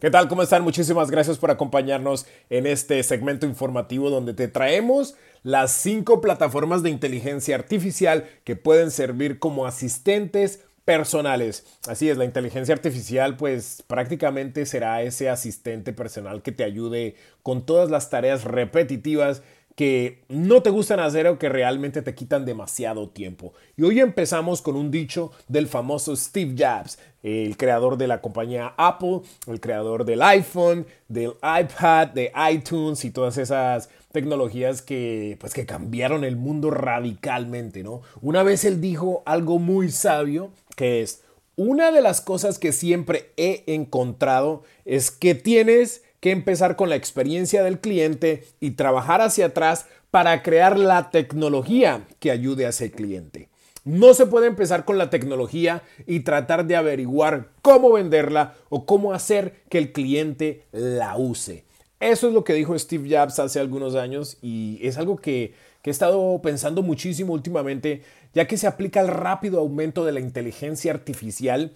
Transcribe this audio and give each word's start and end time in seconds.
¿Qué 0.00 0.10
tal? 0.10 0.28
¿Cómo 0.28 0.42
están? 0.42 0.62
Muchísimas 0.62 1.10
gracias 1.10 1.36
por 1.36 1.50
acompañarnos 1.50 2.24
en 2.48 2.66
este 2.66 3.02
segmento 3.02 3.44
informativo 3.44 4.08
donde 4.08 4.32
te 4.32 4.48
traemos 4.48 5.14
las 5.42 5.72
cinco 5.72 6.22
plataformas 6.22 6.82
de 6.82 6.88
inteligencia 6.88 7.54
artificial 7.54 8.24
que 8.44 8.56
pueden 8.56 8.90
servir 8.90 9.38
como 9.38 9.66
asistentes 9.66 10.64
personales. 10.86 11.66
Así 11.86 12.08
es, 12.08 12.16
la 12.16 12.24
inteligencia 12.24 12.74
artificial 12.74 13.36
pues 13.36 13.84
prácticamente 13.86 14.64
será 14.64 15.02
ese 15.02 15.28
asistente 15.28 15.92
personal 15.92 16.40
que 16.40 16.52
te 16.52 16.64
ayude 16.64 17.14
con 17.42 17.66
todas 17.66 17.90
las 17.90 18.08
tareas 18.08 18.44
repetitivas 18.44 19.42
que 19.80 20.18
no 20.28 20.62
te 20.62 20.68
gustan 20.68 21.00
hacer 21.00 21.26
o 21.26 21.38
que 21.38 21.48
realmente 21.48 22.02
te 22.02 22.14
quitan 22.14 22.44
demasiado 22.44 23.08
tiempo. 23.08 23.54
Y 23.78 23.82
hoy 23.84 24.00
empezamos 24.00 24.60
con 24.60 24.76
un 24.76 24.90
dicho 24.90 25.32
del 25.48 25.68
famoso 25.68 26.14
Steve 26.14 26.54
Jobs, 26.54 26.98
el 27.22 27.56
creador 27.56 27.96
de 27.96 28.06
la 28.06 28.20
compañía 28.20 28.74
Apple, 28.76 29.22
el 29.46 29.58
creador 29.58 30.04
del 30.04 30.20
iPhone, 30.20 30.84
del 31.08 31.32
iPad, 31.42 32.08
de 32.08 32.30
iTunes 32.52 33.06
y 33.06 33.10
todas 33.10 33.38
esas 33.38 33.88
tecnologías 34.12 34.82
que 34.82 35.38
pues 35.40 35.54
que 35.54 35.64
cambiaron 35.64 36.24
el 36.24 36.36
mundo 36.36 36.70
radicalmente, 36.70 37.82
¿no? 37.82 38.02
Una 38.20 38.42
vez 38.42 38.66
él 38.66 38.82
dijo 38.82 39.22
algo 39.24 39.58
muy 39.58 39.90
sabio 39.90 40.50
que 40.76 41.00
es 41.00 41.22
una 41.56 41.90
de 41.90 42.02
las 42.02 42.20
cosas 42.20 42.58
que 42.58 42.72
siempre 42.72 43.30
he 43.38 43.64
encontrado 43.66 44.62
es 44.84 45.10
que 45.10 45.34
tienes 45.34 46.02
que 46.20 46.30
empezar 46.30 46.76
con 46.76 46.88
la 46.88 46.96
experiencia 46.96 47.62
del 47.62 47.80
cliente 47.80 48.44
y 48.60 48.72
trabajar 48.72 49.20
hacia 49.22 49.46
atrás 49.46 49.86
para 50.10 50.42
crear 50.42 50.78
la 50.78 51.10
tecnología 51.10 52.06
que 52.18 52.30
ayude 52.30 52.66
a 52.66 52.70
ese 52.70 52.90
cliente. 52.90 53.48
No 53.84 54.12
se 54.12 54.26
puede 54.26 54.46
empezar 54.46 54.84
con 54.84 54.98
la 54.98 55.08
tecnología 55.08 55.82
y 56.06 56.20
tratar 56.20 56.66
de 56.66 56.76
averiguar 56.76 57.48
cómo 57.62 57.92
venderla 57.92 58.54
o 58.68 58.84
cómo 58.84 59.14
hacer 59.14 59.62
que 59.70 59.78
el 59.78 59.92
cliente 59.92 60.66
la 60.72 61.16
use. 61.16 61.64
Eso 61.98 62.28
es 62.28 62.34
lo 62.34 62.44
que 62.44 62.54
dijo 62.54 62.78
Steve 62.78 63.08
Jobs 63.10 63.38
hace 63.38 63.58
algunos 63.58 63.94
años 63.94 64.36
y 64.42 64.78
es 64.82 64.98
algo 64.98 65.16
que, 65.16 65.54
que 65.82 65.90
he 65.90 65.92
estado 65.92 66.40
pensando 66.42 66.82
muchísimo 66.82 67.32
últimamente, 67.32 68.02
ya 68.34 68.46
que 68.46 68.58
se 68.58 68.66
aplica 68.66 69.00
el 69.00 69.08
rápido 69.08 69.60
aumento 69.60 70.04
de 70.04 70.12
la 70.12 70.20
inteligencia 70.20 70.92
artificial 70.92 71.72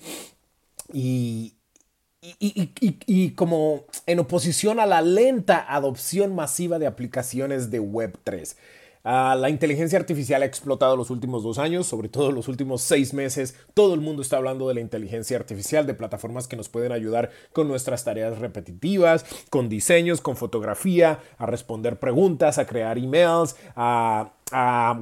y, 0.92 1.54
y, 2.38 3.30
como 3.32 3.84
en 4.06 4.18
oposición 4.18 4.80
a 4.80 4.86
la 4.86 5.02
lenta 5.02 5.64
adopción 5.68 6.34
masiva 6.34 6.78
de 6.78 6.86
aplicaciones 6.86 7.70
de 7.70 7.80
Web3. 7.80 8.56
Ah, 9.06 9.36
la 9.38 9.50
inteligencia 9.50 9.98
artificial 9.98 10.40
ha 10.42 10.46
explotado 10.46 10.96
los 10.96 11.10
últimos 11.10 11.42
dos 11.42 11.58
años, 11.58 11.86
sobre 11.86 12.08
todo 12.08 12.32
los 12.32 12.48
últimos 12.48 12.80
seis 12.80 13.12
meses. 13.12 13.54
Todo 13.74 13.92
el 13.92 14.00
mundo 14.00 14.22
está 14.22 14.38
hablando 14.38 14.66
de 14.66 14.72
la 14.72 14.80
inteligencia 14.80 15.36
artificial, 15.36 15.86
de 15.86 15.92
plataformas 15.92 16.48
que 16.48 16.56
nos 16.56 16.70
pueden 16.70 16.90
ayudar 16.90 17.30
con 17.52 17.68
nuestras 17.68 18.02
tareas 18.02 18.38
repetitivas, 18.38 19.26
con 19.50 19.68
diseños, 19.68 20.22
con 20.22 20.38
fotografía, 20.38 21.18
a 21.36 21.44
responder 21.44 21.98
preguntas, 21.98 22.56
a 22.56 22.66
crear 22.66 22.96
emails, 22.96 23.56
a, 23.76 24.32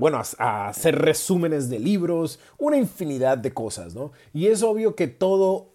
bueno, 0.01 0.21
a, 0.39 0.69
hacer 0.69 0.99
resúmenes 0.99 1.71
de 1.71 1.79
libros, 1.79 2.41
una 2.59 2.79
infinidad 2.79 3.39
de 3.39 3.55
cosas, 3.55 3.95
¿no? 3.95 4.11
Y 4.35 4.49
es 4.49 4.65
obvio 4.65 4.97
que 4.97 5.07
todo 5.07 5.72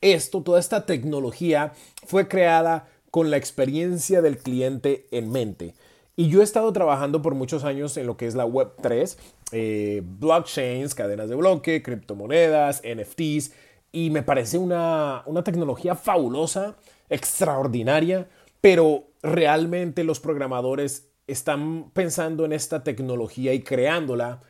esto, 0.00 0.42
toda 0.42 0.60
esta 0.60 0.86
tecnología 0.86 1.72
fue 2.06 2.28
creada 2.28 2.88
con 3.10 3.30
la 3.30 3.36
experiencia 3.36 4.22
del 4.22 4.38
cliente 4.38 5.06
en 5.10 5.30
mente. 5.30 5.74
Y 6.16 6.28
yo 6.28 6.40
he 6.40 6.44
estado 6.44 6.72
trabajando 6.72 7.20
por 7.20 7.34
muchos 7.34 7.64
años 7.64 7.96
en 7.96 8.06
lo 8.06 8.16
que 8.16 8.26
es 8.26 8.34
la 8.34 8.46
Web3, 8.46 9.16
eh, 9.52 10.02
blockchains, 10.04 10.94
cadenas 10.94 11.28
de 11.28 11.34
bloque, 11.34 11.82
criptomonedas, 11.82 12.82
NFTs, 12.82 13.52
y 13.92 14.10
me 14.10 14.22
parece 14.22 14.58
una, 14.58 15.22
una 15.26 15.44
tecnología 15.44 15.94
fabulosa, 15.94 16.76
extraordinaria, 17.10 18.28
pero 18.60 19.04
realmente 19.22 20.04
los 20.04 20.20
programadores 20.20 21.08
están 21.26 21.90
pensando 21.92 22.44
en 22.44 22.52
esta 22.52 22.82
tecnología 22.82 23.52
y 23.52 23.62
creándola, 23.62 24.42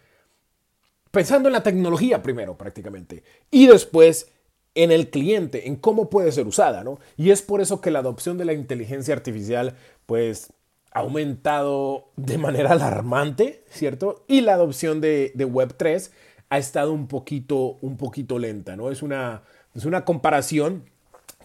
pensando 1.10 1.48
en 1.48 1.52
la 1.52 1.62
tecnología 1.62 2.22
primero 2.22 2.56
prácticamente, 2.56 3.24
y 3.50 3.66
después 3.66 4.32
en 4.76 4.92
el 4.92 5.08
cliente, 5.08 5.66
en 5.66 5.76
cómo 5.76 6.10
puede 6.10 6.30
ser 6.30 6.46
usada, 6.46 6.84
¿no? 6.84 7.00
Y 7.16 7.30
es 7.30 7.42
por 7.42 7.60
eso 7.60 7.80
que 7.80 7.90
la 7.90 8.00
adopción 8.00 8.36
de 8.36 8.44
la 8.44 8.52
inteligencia 8.52 9.14
artificial, 9.14 9.74
pues, 10.04 10.52
ha 10.92 11.00
aumentado 11.00 12.10
de 12.16 12.38
manera 12.46 12.72
alarmante, 12.72 13.64
¿cierto? 13.70 14.24
Y 14.28 14.42
la 14.42 14.52
adopción 14.52 15.00
de, 15.00 15.32
Web3 15.34 16.10
ha 16.50 16.58
estado 16.58 16.92
un 16.92 17.08
poquito, 17.08 17.78
un 17.80 17.96
poquito 17.96 18.38
lenta, 18.38 18.76
¿no? 18.76 18.90
Es 18.90 19.02
una, 19.02 19.42
es 19.74 19.86
una 19.86 20.04
comparación 20.04 20.84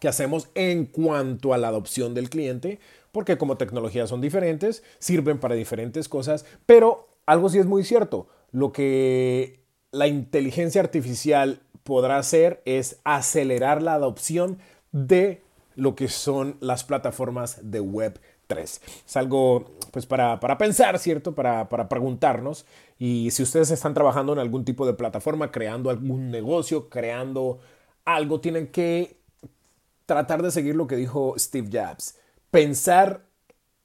que 0.02 0.10
hacemos 0.10 0.50
en 0.54 0.86
cuanto 0.86 1.54
a 1.54 1.58
la 1.58 1.70
adopción 1.70 2.14
del 2.14 2.30
cliente, 2.30 2.80
porque 3.14 3.38
como 3.38 3.58
tecnologías 3.58 4.10
son 4.10 4.20
diferentes, 4.20 4.84
sirven 5.00 5.40
para 5.40 5.56
diferentes 5.56 6.10
cosas, 6.10 6.46
pero 6.66 7.08
algo 7.26 7.50
sí 7.50 7.60
es 7.60 7.66
muy 7.66 7.86
cierto, 7.86 8.28
lo 8.52 8.74
que 8.74 9.62
la 9.92 10.08
inteligencia 10.08 10.82
artificial 10.82 11.62
podrá 11.84 12.18
hacer 12.18 12.62
es 12.66 13.00
acelerar 13.04 13.82
la 13.82 13.94
adopción 13.94 14.60
de 14.92 15.42
lo 15.76 15.96
que 15.96 16.08
son 16.08 16.58
las 16.60 16.84
plataformas 16.84 17.60
de 17.64 17.80
Web 17.80 18.20
3. 18.48 18.82
Es 19.08 19.18
algo 19.18 19.72
pues 19.92 20.06
para, 20.06 20.40
pensar, 20.58 21.00
¿cierto? 21.00 21.34
Para, 21.34 21.70
para, 21.70 21.88
preguntarnos. 21.90 22.66
Y 23.00 23.32
si 23.32 23.44
ustedes 23.44 23.72
están 23.72 23.94
trabajando 23.94 24.34
en 24.34 24.40
algún 24.40 24.66
tipo 24.66 24.86
de 24.86 24.94
plataforma, 24.94 25.52
creando 25.52 25.90
algún 25.90 26.32
negocio, 26.32 26.90
creando 26.90 27.60
algo, 28.06 28.42
tienen 28.42 28.68
que 28.68 29.18
tratar 30.06 30.44
de 30.44 30.52
seguir 30.52 30.76
lo 30.76 30.88
que 30.88 30.98
dijo 30.98 31.36
Steve 31.38 31.70
Jobs. 31.72 32.18
Pensar 32.52 33.26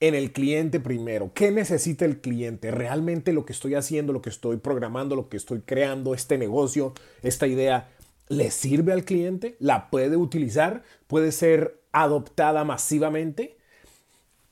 en 0.00 0.14
el 0.14 0.32
cliente 0.32 0.80
primero. 0.80 1.32
¿Qué 1.34 1.50
necesita 1.50 2.04
el 2.04 2.20
cliente? 2.20 2.70
¿Realmente 2.70 3.32
lo 3.32 3.46
que 3.46 3.52
estoy 3.52 3.74
haciendo, 3.74 4.12
lo 4.12 4.22
que 4.22 4.30
estoy 4.30 4.58
programando, 4.58 5.16
lo 5.16 5.28
que 5.28 5.36
estoy 5.36 5.60
creando, 5.60 6.14
este 6.14 6.38
negocio, 6.38 6.92
esta 7.22 7.46
idea, 7.46 7.88
le 8.28 8.50
sirve 8.50 8.92
al 8.92 9.04
cliente? 9.04 9.56
¿La 9.58 9.90
puede 9.90 10.16
utilizar? 10.16 10.82
¿Puede 11.06 11.32
ser 11.32 11.80
adoptada 11.92 12.64
masivamente? 12.64 13.56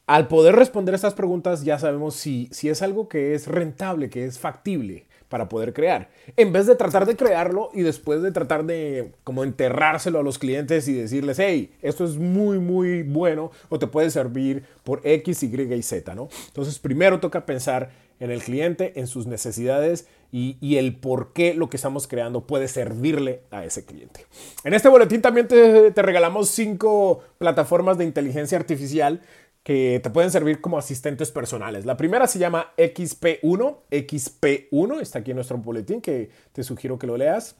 Al 0.06 0.28
poder 0.28 0.54
responder 0.54 0.94
estas 0.94 1.14
preguntas 1.14 1.64
ya 1.64 1.78
sabemos 1.78 2.14
si, 2.14 2.48
si 2.52 2.68
es 2.68 2.82
algo 2.82 3.08
que 3.08 3.34
es 3.34 3.46
rentable, 3.46 4.10
que 4.10 4.24
es 4.24 4.38
factible 4.38 5.06
para 5.28 5.48
poder 5.48 5.72
crear. 5.72 6.10
En 6.36 6.52
vez 6.52 6.66
de 6.66 6.76
tratar 6.76 7.06
de 7.06 7.16
crearlo 7.16 7.70
y 7.72 7.82
después 7.82 8.22
de 8.22 8.32
tratar 8.32 8.64
de 8.64 9.12
como 9.24 9.44
enterrárselo 9.44 10.18
a 10.18 10.22
los 10.22 10.38
clientes 10.38 10.86
y 10.88 10.94
decirles, 10.94 11.38
hey, 11.38 11.72
esto 11.82 12.04
es 12.04 12.16
muy, 12.16 12.58
muy 12.58 13.02
bueno 13.02 13.50
o 13.68 13.78
te 13.78 13.86
puede 13.86 14.10
servir 14.10 14.64
por 14.84 15.00
X, 15.04 15.42
Y 15.42 15.74
y 15.74 15.82
Z, 15.82 16.14
¿no? 16.14 16.28
Entonces 16.48 16.78
primero 16.78 17.20
toca 17.20 17.46
pensar 17.46 17.90
en 18.20 18.30
el 18.30 18.42
cliente, 18.42 18.98
en 19.00 19.06
sus 19.06 19.26
necesidades 19.26 20.06
y, 20.30 20.76
el 20.76 20.96
por 20.96 21.32
qué 21.32 21.54
lo 21.54 21.70
que 21.70 21.76
estamos 21.76 22.08
creando 22.08 22.44
puede 22.44 22.66
servirle 22.66 23.42
a 23.52 23.64
ese 23.64 23.84
cliente. 23.84 24.26
En 24.64 24.74
este 24.74 24.88
boletín 24.88 25.22
también 25.22 25.46
te, 25.46 25.92
te 25.92 26.02
regalamos 26.02 26.48
cinco 26.48 27.22
plataformas 27.38 27.98
de 27.98 28.04
inteligencia 28.04 28.58
artificial 28.58 29.20
que 29.64 29.98
te 30.02 30.10
pueden 30.10 30.30
servir 30.30 30.60
como 30.60 30.78
asistentes 30.78 31.32
personales. 31.32 31.86
La 31.86 31.96
primera 31.96 32.26
se 32.26 32.38
llama 32.38 32.72
XP1, 32.76 33.78
XP1, 33.90 35.00
está 35.00 35.20
aquí 35.20 35.30
en 35.30 35.36
nuestro 35.36 35.56
boletín 35.56 36.02
que 36.02 36.30
te 36.52 36.62
sugiero 36.62 36.98
que 36.98 37.06
lo 37.06 37.16
leas. 37.16 37.56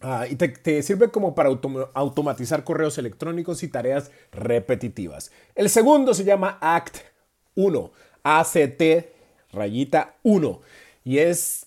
Ah, 0.00 0.26
y 0.28 0.36
te, 0.36 0.82
sirve 0.82 1.10
como 1.10 1.34
para 1.34 1.50
automatizar 1.94 2.64
correos 2.64 2.96
electrónicos 2.96 3.62
y 3.62 3.68
tareas 3.68 4.10
repetitivas. 4.32 5.30
El 5.54 5.68
segundo 5.68 6.14
se 6.14 6.24
llama 6.24 6.58
ACT1, 6.60 7.90
ACT 8.22 8.82
rayita 9.52 10.16
1. 10.22 10.60
Y 11.04 11.18
es 11.18 11.66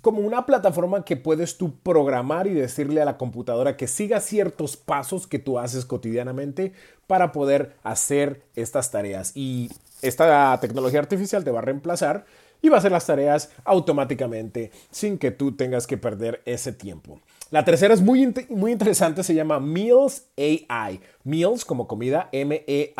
como 0.00 0.20
una 0.20 0.46
plataforma 0.46 1.04
que 1.04 1.16
puedes 1.16 1.58
tú 1.58 1.78
programar 1.80 2.46
y 2.46 2.54
decirle 2.54 3.00
a 3.00 3.04
la 3.04 3.16
computadora 3.16 3.76
que 3.76 3.86
siga 3.86 4.20
ciertos 4.20 4.76
pasos 4.76 5.26
que 5.26 5.38
tú 5.38 5.58
haces 5.58 5.84
cotidianamente 5.84 6.72
para 7.06 7.32
poder 7.32 7.76
hacer 7.82 8.42
estas 8.54 8.90
tareas. 8.90 9.32
Y 9.34 9.70
esta 10.02 10.58
tecnología 10.60 11.00
artificial 11.00 11.44
te 11.44 11.50
va 11.50 11.58
a 11.58 11.62
reemplazar 11.62 12.26
y 12.62 12.68
va 12.68 12.76
a 12.76 12.78
hacer 12.78 12.92
las 12.92 13.06
tareas 13.06 13.50
automáticamente 13.64 14.70
sin 14.90 15.18
que 15.18 15.30
tú 15.30 15.52
tengas 15.52 15.86
que 15.86 15.96
perder 15.96 16.42
ese 16.44 16.72
tiempo. 16.72 17.20
La 17.50 17.64
tercera 17.64 17.94
es 17.94 18.02
muy, 18.02 18.34
muy 18.50 18.72
interesante, 18.72 19.22
se 19.22 19.32
llama 19.34 19.58
Meals 19.58 20.26
AI. 20.36 21.00
Meals 21.24 21.64
como 21.64 21.88
comida, 21.88 22.28
M-E-A-L-S-A-I, 22.32 22.92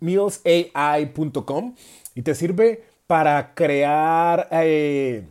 mealsai.com 0.00 1.74
y 2.16 2.22
te 2.22 2.34
sirve 2.34 2.89
para 3.10 3.54
crear, 3.56 4.46
eh, 4.52 5.24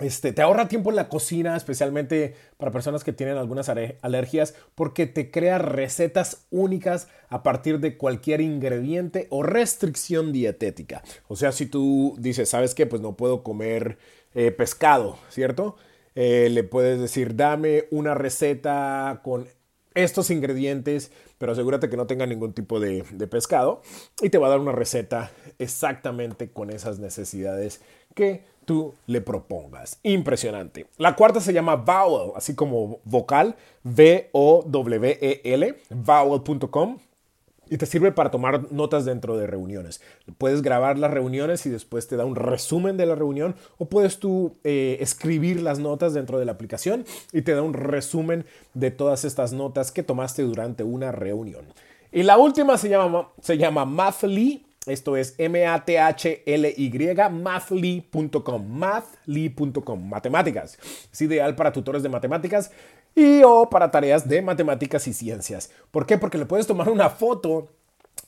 este, 0.00 0.32
te 0.32 0.42
ahorra 0.42 0.66
tiempo 0.66 0.90
en 0.90 0.96
la 0.96 1.08
cocina, 1.08 1.56
especialmente 1.56 2.34
para 2.56 2.72
personas 2.72 3.04
que 3.04 3.12
tienen 3.12 3.36
algunas 3.36 3.68
alergias, 3.68 4.56
porque 4.74 5.06
te 5.06 5.30
crea 5.30 5.58
recetas 5.58 6.48
únicas 6.50 7.06
a 7.28 7.44
partir 7.44 7.78
de 7.78 7.96
cualquier 7.96 8.40
ingrediente 8.40 9.28
o 9.30 9.44
restricción 9.44 10.32
dietética. 10.32 11.04
O 11.28 11.36
sea, 11.36 11.52
si 11.52 11.66
tú 11.66 12.16
dices, 12.18 12.48
¿sabes 12.48 12.74
qué? 12.74 12.84
Pues 12.84 13.00
no 13.00 13.16
puedo 13.16 13.44
comer 13.44 13.96
eh, 14.34 14.50
pescado, 14.50 15.16
¿cierto? 15.28 15.76
Eh, 16.16 16.48
le 16.50 16.64
puedes 16.64 16.98
decir, 16.98 17.36
dame 17.36 17.84
una 17.92 18.14
receta 18.14 19.20
con 19.22 19.46
estos 19.94 20.30
ingredientes, 20.30 21.10
pero 21.38 21.52
asegúrate 21.52 21.88
que 21.88 21.96
no 21.96 22.06
tenga 22.06 22.26
ningún 22.26 22.52
tipo 22.52 22.80
de, 22.80 23.04
pescado 23.30 23.82
y 24.20 24.30
te 24.30 24.38
va 24.38 24.48
a 24.48 24.50
dar 24.50 24.60
una 24.60 24.72
receta 24.72 25.30
exactamente 25.58 26.50
con 26.50 26.70
esas 26.70 26.98
necesidades 26.98 27.80
que 28.14 28.44
tú 28.64 28.94
le 29.06 29.20
propongas. 29.20 29.98
Impresionante. 30.02 30.86
La 30.98 31.16
cuarta 31.16 31.40
se 31.40 31.52
llama 31.52 31.76
Vowel, 31.76 32.32
así 32.36 32.54
como 32.54 33.00
vocal, 33.04 33.56
V-O-W-E-L, 33.84 35.74
vowel.com 35.90 36.98
y 37.68 37.78
te 37.78 37.86
sirve 37.86 38.12
para 38.12 38.30
tomar 38.30 38.72
notas 38.72 39.04
dentro 39.04 39.36
de 39.36 39.46
reuniones. 39.46 40.00
Puedes 40.38 40.62
grabar 40.62 40.98
las 40.98 41.10
reuniones 41.10 41.66
y 41.66 41.70
después 41.70 42.06
te 42.08 42.16
da 42.16 42.24
un 42.24 42.36
resumen 42.36 42.96
de 42.96 43.06
la 43.06 43.14
reunión 43.14 43.56
o 43.78 43.86
puedes 43.86 44.18
tú 44.18 44.56
eh, 44.64 44.98
escribir 45.00 45.62
las 45.62 45.78
notas 45.78 46.14
dentro 46.14 46.38
de 46.38 46.44
la 46.44 46.52
aplicación 46.52 47.04
y 47.32 47.42
te 47.42 47.54
da 47.54 47.62
un 47.62 47.74
resumen 47.74 48.44
de 48.74 48.90
todas 48.90 49.24
estas 49.24 49.52
notas 49.52 49.92
que 49.92 50.02
tomaste 50.02 50.42
durante 50.42 50.84
una 50.84 51.12
reunión. 51.12 51.66
Y 52.12 52.22
la 52.22 52.38
última 52.38 52.78
se 52.78 52.88
llama, 52.88 53.28
se 53.40 53.58
llama 53.58 53.84
Mathly. 53.84 54.66
Esto 54.86 55.16
es 55.16 55.34
M-A-T-H-L-Y, 55.38 57.14
mathly.com, 57.30 58.68
mathly.com, 58.68 60.08
matemáticas. 60.08 60.78
Es 61.10 61.22
ideal 61.22 61.56
para 61.56 61.72
tutores 61.72 62.02
de 62.02 62.10
matemáticas 62.10 62.70
y 63.14 63.42
o 63.44 63.68
para 63.70 63.90
tareas 63.90 64.28
de 64.28 64.42
matemáticas 64.42 65.06
y 65.06 65.12
ciencias. 65.12 65.70
¿Por 65.90 66.06
qué? 66.06 66.18
Porque 66.18 66.38
le 66.38 66.46
puedes 66.46 66.66
tomar 66.66 66.88
una 66.88 67.10
foto 67.10 67.68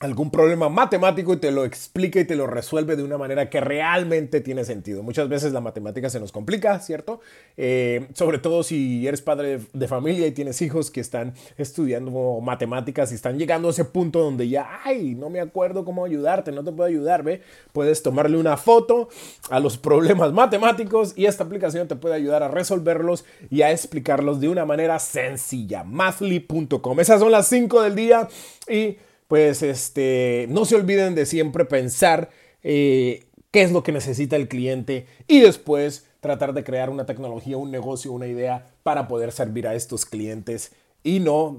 algún 0.00 0.30
problema 0.30 0.68
matemático 0.68 1.32
y 1.32 1.36
te 1.38 1.50
lo 1.50 1.64
explica 1.64 2.20
y 2.20 2.24
te 2.24 2.36
lo 2.36 2.46
resuelve 2.46 2.96
de 2.96 3.02
una 3.02 3.16
manera 3.16 3.48
que 3.48 3.60
realmente 3.60 4.40
tiene 4.40 4.64
sentido. 4.64 5.02
Muchas 5.02 5.28
veces 5.28 5.52
la 5.52 5.60
matemática 5.60 6.10
se 6.10 6.20
nos 6.20 6.32
complica, 6.32 6.78
¿cierto? 6.80 7.20
Eh, 7.56 8.08
sobre 8.14 8.38
todo 8.38 8.62
si 8.62 9.06
eres 9.06 9.22
padre 9.22 9.60
de 9.72 9.88
familia 9.88 10.26
y 10.26 10.32
tienes 10.32 10.60
hijos 10.60 10.90
que 10.90 11.00
están 11.00 11.34
estudiando 11.56 12.40
matemáticas 12.42 13.10
y 13.12 13.14
están 13.14 13.38
llegando 13.38 13.68
a 13.68 13.70
ese 13.70 13.84
punto 13.84 14.20
donde 14.20 14.48
ya, 14.48 14.80
ay, 14.84 15.14
no 15.14 15.30
me 15.30 15.40
acuerdo 15.40 15.84
cómo 15.84 16.04
ayudarte, 16.04 16.52
no 16.52 16.62
te 16.62 16.72
puedo 16.72 16.88
ayudar, 16.88 17.22
¿ve? 17.22 17.40
Puedes 17.72 18.02
tomarle 18.02 18.36
una 18.36 18.56
foto 18.56 19.08
a 19.48 19.60
los 19.60 19.78
problemas 19.78 20.32
matemáticos 20.32 21.14
y 21.16 21.26
esta 21.26 21.44
aplicación 21.44 21.88
te 21.88 21.96
puede 21.96 22.14
ayudar 22.14 22.42
a 22.42 22.48
resolverlos 22.48 23.24
y 23.50 23.62
a 23.62 23.70
explicarlos 23.70 24.40
de 24.40 24.48
una 24.48 24.66
manera 24.66 24.98
sencilla. 24.98 25.84
Mathly.com. 25.84 27.00
Esas 27.00 27.20
son 27.20 27.32
las 27.32 27.46
5 27.48 27.82
del 27.82 27.94
día 27.94 28.28
y 28.68 28.98
pues 29.28 29.62
este, 29.62 30.46
no 30.48 30.64
se 30.64 30.76
olviden 30.76 31.14
de 31.14 31.26
siempre 31.26 31.64
pensar 31.64 32.30
eh, 32.62 33.26
qué 33.50 33.62
es 33.62 33.72
lo 33.72 33.82
que 33.82 33.92
necesita 33.92 34.36
el 34.36 34.48
cliente 34.48 35.06
y 35.26 35.40
después 35.40 36.06
tratar 36.20 36.52
de 36.52 36.64
crear 36.64 36.90
una 36.90 37.06
tecnología, 37.06 37.56
un 37.56 37.70
negocio, 37.70 38.12
una 38.12 38.26
idea 38.26 38.70
para 38.82 39.08
poder 39.08 39.32
servir 39.32 39.66
a 39.66 39.74
estos 39.74 40.04
clientes 40.04 40.72
y 41.02 41.20
no 41.20 41.56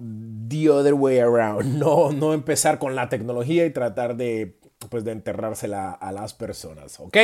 the 0.50 0.70
other 0.70 0.94
way 0.94 1.20
around, 1.20 1.78
no, 1.78 2.12
no 2.12 2.34
empezar 2.34 2.80
con 2.80 2.96
la 2.96 3.10
tecnología 3.10 3.66
y 3.66 3.72
tratar 3.72 4.18
de 4.18 4.58
pues 4.90 5.04
de 5.04 5.12
enterrársela 5.12 5.92
a 5.92 6.12
las 6.12 6.34
personas, 6.34 7.00
¿ok? 7.00 7.18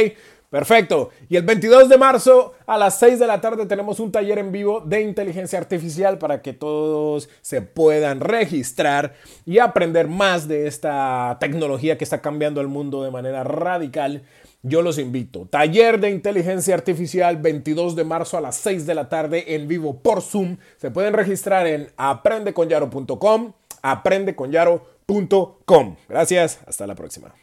Perfecto. 0.53 1.09
Y 1.29 1.35
el 1.35 1.43
22 1.43 1.89
de 1.89 1.97
marzo 1.97 2.53
a 2.67 2.77
las 2.77 2.99
6 2.99 3.17
de 3.17 3.25
la 3.25 3.41
tarde 3.41 3.65
tenemos 3.65 3.99
un 3.99 4.11
taller 4.11 4.37
en 4.37 4.51
vivo 4.51 4.81
de 4.81 5.01
inteligencia 5.01 5.57
artificial 5.57 6.19
para 6.19 6.43
que 6.43 6.53
todos 6.53 7.27
se 7.41 7.63
puedan 7.63 8.19
registrar 8.19 9.15
y 9.47 9.57
aprender 9.57 10.07
más 10.07 10.47
de 10.47 10.67
esta 10.67 11.37
tecnología 11.39 11.97
que 11.97 12.03
está 12.03 12.21
cambiando 12.21 12.61
el 12.61 12.67
mundo 12.67 13.03
de 13.03 13.09
manera 13.09 13.43
radical. 13.43 14.21
Yo 14.61 14.81
los 14.81 14.99
invito. 14.99 15.45
Taller 15.49 15.99
de 15.99 16.11
inteligencia 16.11 16.73
artificial 16.73 17.35
22 17.37 17.95
de 17.95 18.05
marzo 18.05 18.37
a 18.37 18.41
las 18.41 18.55
6 18.57 18.85
de 18.85 18.95
la 18.95 19.09
tarde 19.09 19.55
en 19.55 19.67
vivo 19.67 20.03
por 20.03 20.21
Zoom. 20.21 20.57
Se 20.77 20.89
pueden 20.89 21.13
registrar 21.13 21.67
en 21.67 21.89
aprendeconyaro.com, 21.97 23.51
aprendeconyaro.com. 23.81 25.95
Gracias, 26.07 26.59
hasta 26.65 26.87
la 26.87 26.95
próxima. 26.95 27.42